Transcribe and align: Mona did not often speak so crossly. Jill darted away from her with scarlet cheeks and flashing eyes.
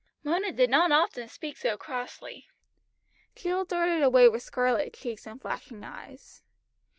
Mona 0.23 0.51
did 0.51 0.71
not 0.71 0.91
often 0.91 1.27
speak 1.29 1.57
so 1.57 1.77
crossly. 1.77 2.47
Jill 3.35 3.65
darted 3.65 4.01
away 4.01 4.23
from 4.23 4.29
her 4.29 4.31
with 4.31 4.41
scarlet 4.41 4.93
cheeks 4.95 5.27
and 5.27 5.39
flashing 5.39 5.83
eyes. 5.83 6.41